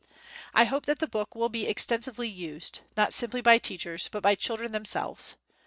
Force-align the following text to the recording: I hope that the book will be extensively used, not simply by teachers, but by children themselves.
I 0.55 0.63
hope 0.63 0.87
that 0.87 0.97
the 0.97 1.05
book 1.05 1.35
will 1.35 1.47
be 1.49 1.67
extensively 1.67 2.27
used, 2.27 2.79
not 2.97 3.13
simply 3.13 3.39
by 3.39 3.59
teachers, 3.59 4.09
but 4.11 4.23
by 4.23 4.33
children 4.33 4.71
themselves. 4.71 5.35